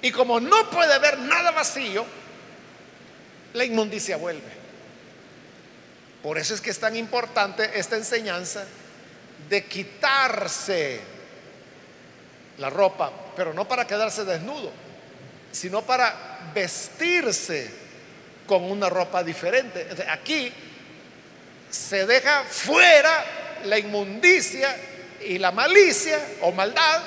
[0.03, 2.05] Y como no puede haber nada vacío,
[3.55, 4.57] la inmundicia vuelve.
[6.22, 8.64] Por eso es que es tan importante esta enseñanza
[9.49, 11.01] de quitarse
[12.59, 14.72] la ropa, pero no para quedarse desnudo,
[15.53, 17.70] sino para vestirse
[18.46, 19.88] con una ropa diferente.
[20.11, 20.53] Aquí
[21.70, 23.25] se deja fuera
[23.66, 24.76] la inmundicia
[25.20, 27.02] y la malicia o maldad,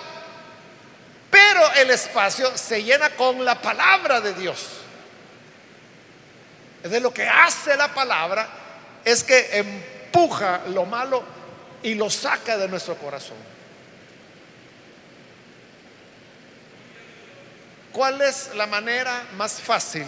[1.29, 4.67] pero el espacio se llena con la palabra de Dios.
[6.83, 8.47] De lo que hace la palabra
[9.03, 11.23] es que empuja lo malo
[11.83, 13.37] y lo saca de nuestro corazón.
[17.91, 20.05] ¿Cuál es la manera más fácil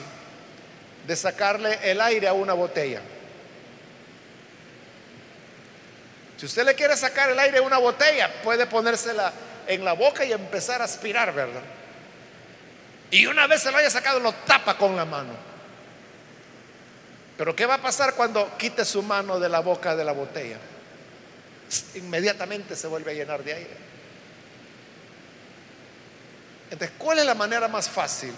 [1.06, 3.02] de sacarle el aire a una botella?
[6.41, 9.32] Si usted le quiere sacar el aire a una botella, puede ponérsela
[9.67, 11.62] en la boca y empezar a aspirar, ¿verdad?
[13.12, 15.33] Y una vez se lo haya sacado, lo tapa con la mano.
[17.37, 20.58] Pero ¿qué va a pasar cuando quite su mano de la boca de la botella?
[21.94, 23.77] Inmediatamente se vuelve a llenar de aire.
[26.71, 28.33] Entonces, ¿cuál es la manera más fácil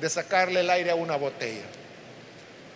[0.00, 1.64] de sacarle el aire a una botella?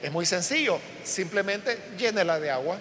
[0.02, 2.80] Es muy sencillo, simplemente llénela de agua.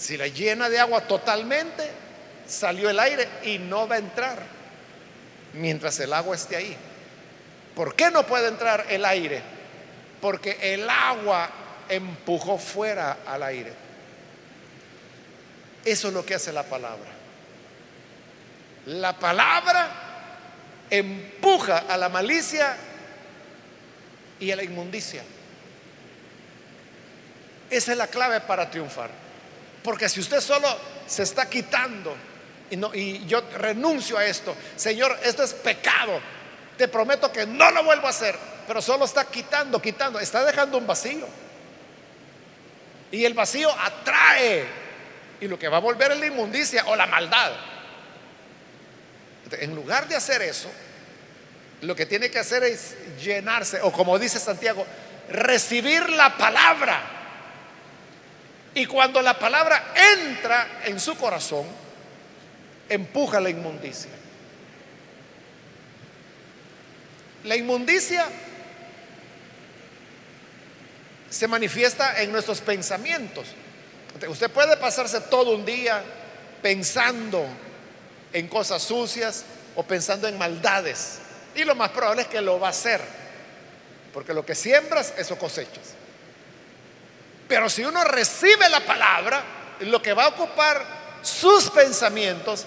[0.00, 1.90] Si la llena de agua totalmente,
[2.46, 4.38] salió el aire y no va a entrar
[5.52, 6.76] mientras el agua esté ahí.
[7.74, 9.42] ¿Por qué no puede entrar el aire?
[10.20, 11.48] porque el agua
[11.88, 13.72] empujó fuera al aire.
[15.84, 17.10] Eso es lo que hace la palabra.
[18.86, 19.88] La palabra
[20.90, 22.76] empuja a la malicia
[24.38, 25.22] y a la inmundicia.
[27.70, 29.10] Esa es la clave para triunfar.
[29.82, 30.68] Porque si usted solo
[31.06, 32.14] se está quitando
[32.70, 36.20] y, yo renuncio a esto, Señor, esto es pecado,
[36.76, 40.78] te prometo que no lo vuelvo a hacer, pero solo está quitando, quitando, está dejando
[40.78, 41.26] un vacío.
[43.10, 44.66] Y el vacío atrae.
[45.40, 47.52] Y lo que va a volver es la inmundicia o la maldad.
[49.52, 50.70] En lugar de hacer eso,
[51.82, 54.86] lo que tiene que hacer es llenarse, o como dice Santiago,
[55.30, 57.19] recibir la palabra.
[58.74, 61.66] Y cuando la palabra entra en su corazón,
[62.88, 64.10] empuja la inmundicia.
[67.44, 68.26] La inmundicia
[71.30, 73.46] se manifiesta en nuestros pensamientos.
[74.28, 76.02] Usted puede pasarse todo un día
[76.60, 77.46] pensando
[78.32, 79.44] en cosas sucias
[79.74, 81.18] o pensando en maldades.
[81.54, 83.00] Y lo más probable es que lo va a hacer.
[84.12, 85.94] Porque lo que siembras, eso cosechas.
[87.50, 89.42] Pero si uno recibe la palabra,
[89.80, 90.86] lo que va a ocupar
[91.20, 92.64] sus pensamientos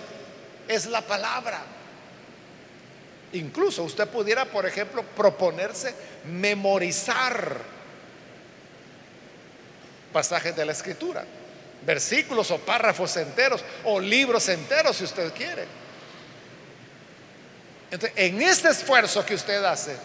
[0.67, 1.61] es la palabra.
[3.31, 7.61] Incluso usted pudiera, por ejemplo, proponerse memorizar
[10.11, 11.23] pasajes de la escritura,
[11.85, 15.65] versículos o párrafos enteros o libros enteros si usted quiere.
[17.89, 19.95] Entonces, en este esfuerzo que usted hace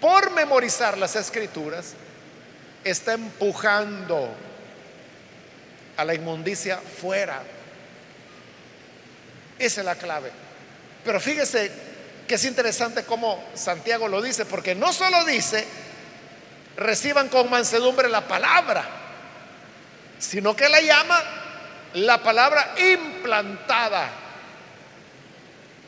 [0.00, 1.94] por memorizar las escrituras,
[2.90, 4.32] está empujando
[5.96, 7.42] a la inmundicia fuera.
[9.58, 10.30] Esa es la clave.
[11.04, 11.70] Pero fíjese
[12.28, 15.66] que es interesante cómo Santiago lo dice, porque no solo dice,
[16.76, 18.84] reciban con mansedumbre la palabra,
[20.18, 21.20] sino que la llama
[21.94, 24.10] la palabra implantada.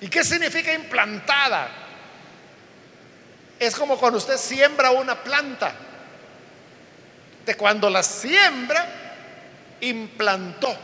[0.00, 1.68] ¿Y qué significa implantada?
[3.58, 5.74] Es como cuando usted siembra una planta.
[7.56, 8.86] Cuando la siembra,
[9.80, 10.76] implantó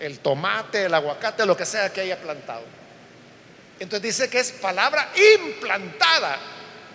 [0.00, 2.62] el tomate, el aguacate, lo que sea que haya plantado.
[3.78, 6.38] Entonces dice que es palabra implantada.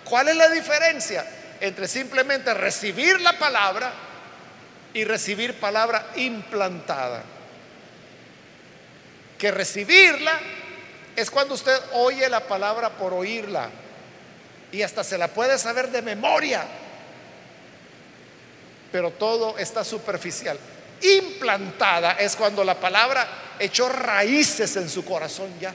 [0.04, 1.24] ¿Cuál es la diferencia
[1.60, 3.92] entre simplemente recibir la palabra
[4.94, 7.22] y recibir palabra implantada?
[9.38, 10.38] Que recibirla
[11.16, 13.68] es cuando usted oye la palabra por oírla
[14.72, 16.64] y hasta se la puede saber de memoria,
[18.90, 20.58] pero todo está superficial.
[21.02, 23.26] Implantada es cuando la palabra
[23.58, 25.72] echó raíces en su corazón ya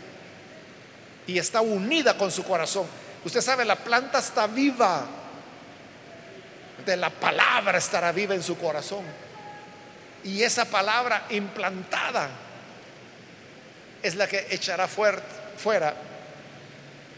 [1.27, 2.85] y está unida con su corazón.
[3.23, 5.05] Usted sabe, la planta está viva.
[6.85, 9.03] De la palabra estará viva en su corazón.
[10.23, 12.29] Y esa palabra implantada
[14.03, 15.95] es la que echará fuera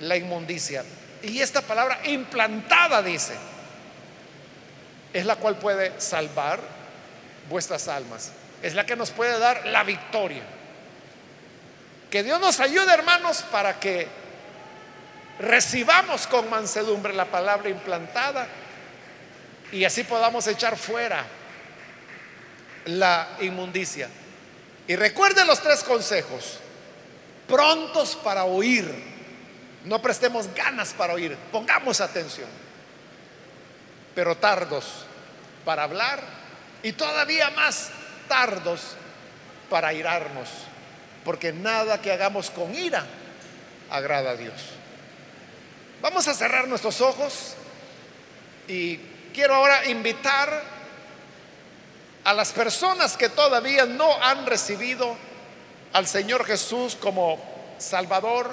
[0.01, 0.85] la inmundicia.
[1.23, 3.33] Y esta palabra implantada dice,
[5.17, 6.59] es la cual puede salvar
[7.49, 8.31] vuestras almas.
[8.61, 10.43] Es la que nos puede dar la victoria.
[12.11, 14.07] Que Dios nos ayude, hermanos, para que
[15.39, 18.47] recibamos con mansedumbre la palabra implantada
[19.71, 21.25] y así podamos echar fuera
[22.85, 24.09] la inmundicia.
[24.87, 26.59] Y recuerde los tres consejos.
[27.47, 28.87] Prontos para oír.
[29.83, 31.35] No prestemos ganas para oír.
[31.51, 32.49] Pongamos atención.
[34.13, 35.06] Pero tardos
[35.67, 36.23] para hablar
[36.81, 37.89] y todavía más
[38.29, 38.95] tardos
[39.69, 40.47] para irarnos
[41.25, 43.05] porque nada que hagamos con ira
[43.89, 44.53] agrada a Dios.
[46.01, 47.55] Vamos a cerrar nuestros ojos
[48.69, 48.95] y
[49.33, 50.63] quiero ahora invitar
[52.23, 55.17] a las personas que todavía no han recibido
[55.91, 57.43] al Señor Jesús como
[57.77, 58.49] Salvador.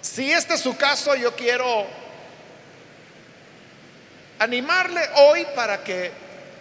[0.00, 1.86] Si este es su caso, yo quiero
[4.38, 6.10] animarle hoy para que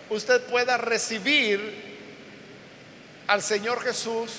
[0.10, 1.86] usted pueda recibir
[3.28, 4.32] al Señor Jesús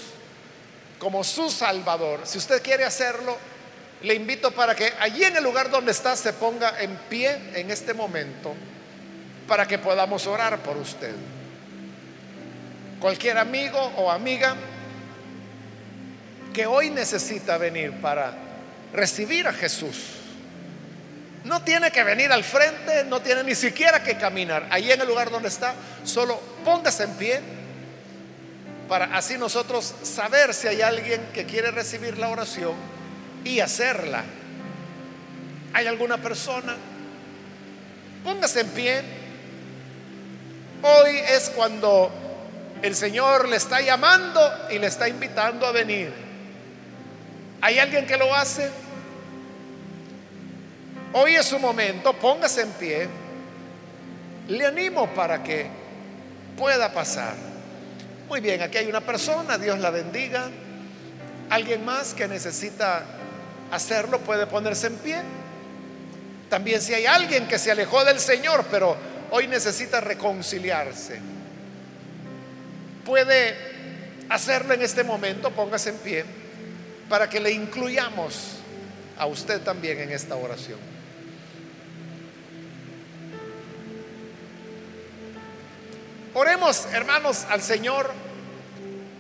[0.98, 3.36] como su Salvador, si usted quiere hacerlo,
[4.02, 7.70] le invito para que allí en el lugar donde está se ponga en pie en
[7.70, 8.54] este momento
[9.46, 11.14] para que podamos orar por usted.
[13.00, 14.56] Cualquier amigo o amiga
[16.52, 18.32] que hoy necesita venir para
[18.92, 20.17] recibir a Jesús.
[21.44, 24.66] No tiene que venir al frente, no tiene ni siquiera que caminar.
[24.70, 25.74] Allí en el lugar donde está,
[26.04, 27.40] solo póngase en pie
[28.88, 32.72] para así nosotros saber si hay alguien que quiere recibir la oración
[33.44, 34.24] y hacerla.
[35.74, 36.74] ¿Hay alguna persona?
[38.24, 39.02] Póngase en pie.
[40.82, 42.10] Hoy es cuando
[42.82, 46.12] el Señor le está llamando y le está invitando a venir.
[47.60, 48.70] ¿Hay alguien que lo hace?
[51.12, 53.08] Hoy es su momento, póngase en pie
[54.48, 55.66] le animo para que
[56.56, 57.34] pueda pasar.
[58.28, 60.48] Muy bien, aquí hay una persona, Dios la bendiga.
[61.50, 63.04] Alguien más que necesita
[63.70, 65.20] hacerlo puede ponerse en pie.
[66.48, 68.96] También si hay alguien que se alejó del Señor, pero
[69.30, 71.20] hoy necesita reconciliarse,
[73.04, 73.54] puede
[74.30, 76.24] hacerlo en este momento, póngase en pie,
[77.10, 78.54] para que le incluyamos
[79.18, 80.97] a usted también en esta oración.
[86.38, 88.12] Oremos, hermanos, al Señor.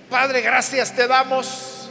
[0.08, 1.88] Padre, gracias te damos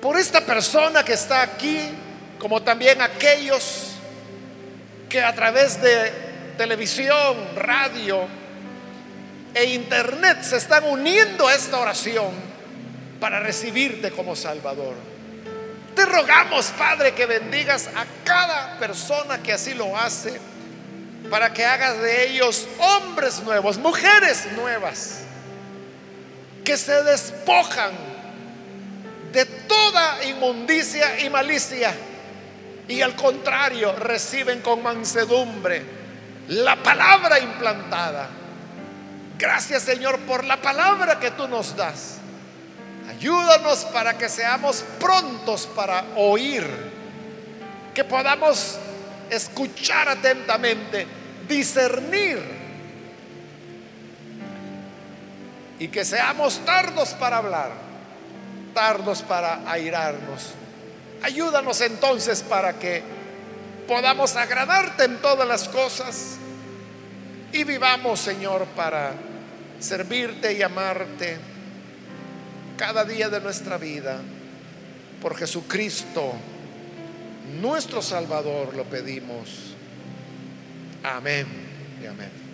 [0.00, 1.90] por esta persona que está aquí,
[2.38, 3.94] como también aquellos
[5.08, 6.12] que a través de
[6.56, 8.28] televisión, radio
[9.54, 12.30] e internet se están uniendo a esta oración
[13.18, 14.94] para recibirte como Salvador.
[15.96, 20.38] Te rogamos, Padre, que bendigas a cada persona que así lo hace,
[21.30, 25.20] para que hagas de ellos hombres nuevos, mujeres nuevas,
[26.64, 27.92] que se despojan
[29.32, 31.94] de toda inmundicia y malicia
[32.88, 35.82] y al contrario reciben con mansedumbre
[36.48, 38.28] la palabra implantada.
[39.38, 42.16] Gracias Señor por la palabra que tú nos das.
[43.10, 46.66] Ayúdanos para que seamos prontos para oír,
[47.94, 48.78] que podamos
[49.30, 51.06] escuchar atentamente,
[51.48, 52.38] discernir
[55.78, 57.72] y que seamos tardos para hablar,
[58.74, 60.54] tardos para airarnos
[61.22, 63.02] Ayúdanos entonces para que
[63.88, 66.36] podamos agradarte en todas las cosas
[67.52, 69.12] y vivamos, Señor, para
[69.80, 71.38] servirte y amarte
[72.76, 74.18] cada día de nuestra vida.
[75.20, 76.34] Por Jesucristo,
[77.60, 79.74] nuestro Salvador, lo pedimos.
[81.02, 81.46] Amén
[82.02, 82.47] y amén.